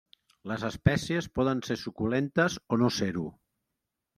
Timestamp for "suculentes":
1.81-2.57